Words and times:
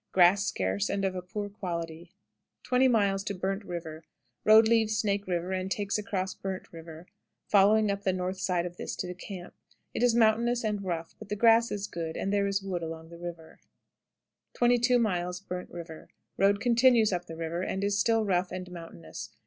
Grass 0.13 0.43
scarce 0.45 0.89
and 0.89 1.05
of 1.05 1.13
a 1.13 1.21
poor 1.21 1.47
quality. 1.47 2.11
20. 2.63 2.87
Burnt 3.39 3.63
River. 3.63 4.03
Road 4.43 4.67
leaves 4.67 4.97
Snake 4.97 5.27
River, 5.27 5.51
and 5.51 5.69
takes 5.69 5.95
across 5.99 6.33
Burnt 6.33 6.73
River, 6.73 7.05
following 7.45 7.91
up 7.91 8.01
the 8.01 8.11
north 8.11 8.39
side 8.39 8.65
of 8.65 8.77
this 8.77 8.95
to 8.95 9.05
the 9.05 9.13
camp. 9.13 9.53
It 9.93 10.01
is 10.01 10.15
mountainous 10.15 10.63
and 10.63 10.83
rough, 10.83 11.13
but 11.19 11.29
the 11.29 11.35
grass 11.35 11.69
is 11.69 11.85
good, 11.85 12.17
and 12.17 12.33
there 12.33 12.47
is 12.47 12.63
wood 12.63 12.81
along 12.81 13.09
the 13.09 13.19
river. 13.19 13.59
22. 14.55 14.97
Burnt 14.97 15.69
River. 15.69 16.09
Road 16.35 16.59
continues 16.59 17.13
up 17.13 17.27
the 17.27 17.35
river, 17.37 17.61
and 17.61 17.83
is 17.83 17.95
still 17.99 18.25
rough 18.25 18.51
and 18.51 18.71
mountainous. 18.71 19.29